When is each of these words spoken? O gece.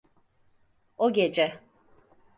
O 0.97 1.11
gece. 1.13 1.47